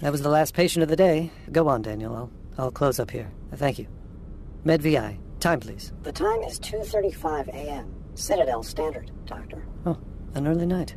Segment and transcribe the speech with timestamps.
[0.00, 1.30] That was the last patient of the day.
[1.50, 2.14] Go on, Daniel.
[2.14, 3.30] I'll, I'll close up here.
[3.54, 3.86] Thank you.
[4.64, 5.18] Med VI.
[5.40, 5.92] Time, please.
[6.02, 7.94] The time is 2.35 a.m.
[8.14, 9.64] Citadel Standard, Doctor.
[9.84, 9.98] Oh,
[10.34, 10.94] an early night.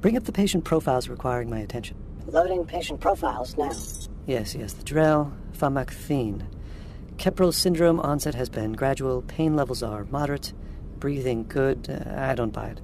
[0.00, 1.96] Bring up the patient profiles requiring my attention.
[2.26, 3.72] Loading patient profiles now.
[4.26, 6.46] Yes, yes, the Drell, Famacthine.
[7.16, 10.52] Kepral syndrome onset has been gradual, pain levels are moderate,
[10.98, 11.88] breathing good.
[11.88, 12.80] Uh, I don't buy it.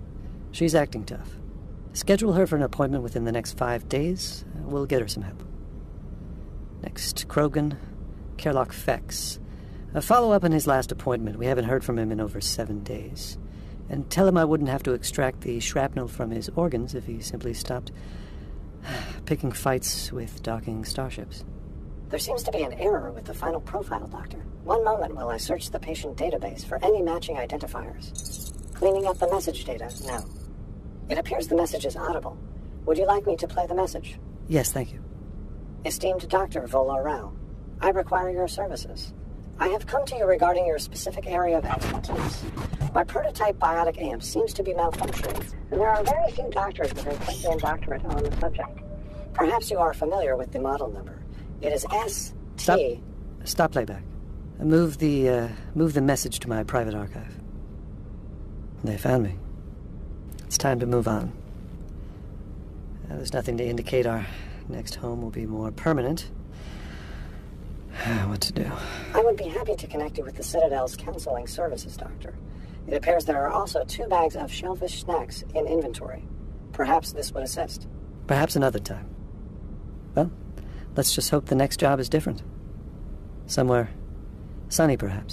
[0.53, 1.31] She's acting tough.
[1.93, 4.45] Schedule her for an appointment within the next five days.
[4.63, 5.43] We'll get her some help.
[6.83, 7.77] Next, Krogan,
[8.37, 9.39] Kerlock Fex.
[9.93, 11.39] A follow up on his last appointment.
[11.39, 13.39] We haven't heard from him in over seven days.
[13.89, 17.21] And tell him I wouldn't have to extract the shrapnel from his organs if he
[17.21, 17.91] simply stopped
[19.27, 21.45] picking fights with docking starships.
[22.09, 24.39] There seems to be an error with the final profile, Doctor.
[24.65, 28.75] One moment while I search the patient database for any matching identifiers.
[28.75, 30.25] Cleaning up the message data now.
[31.09, 32.39] It appears the message is audible.
[32.87, 34.19] Would you like me to play the message?
[34.49, 35.05] Yes, thank you.
[35.85, 36.67] Esteemed Dr.
[36.67, 37.33] Vola Rao,
[37.81, 39.15] I require your services.
[39.59, 42.45] I have come to you regarding your specific area of expertise.
[42.95, 47.07] My prototype biotic amp seems to be malfunctioning, and there are very few doctors with
[47.07, 48.79] a Queensland doctorate on the subject.
[49.33, 51.19] Perhaps you are familiar with the model number.
[51.63, 52.35] It is S.
[52.57, 52.79] Stop.
[53.45, 54.03] Stop playback.
[54.59, 57.35] Move the uh, move the message to my private archive.
[58.85, 59.37] They found me.
[60.45, 61.33] It's time to move on.
[63.09, 64.27] There's nothing to indicate our
[64.69, 66.31] next home will be more permanent.
[68.27, 68.71] what to do?
[69.15, 72.35] I would be happy to connect you with the Citadel's counseling services, Doctor.
[72.87, 76.25] It appears there are also two bags of shellfish snacks in inventory.
[76.73, 77.87] Perhaps this would assist.
[78.27, 79.09] Perhaps another time.
[80.15, 80.31] Well,
[80.97, 82.43] let's just hope the next job is different.
[83.47, 83.91] Somewhere
[84.69, 85.29] sunny, perhaps.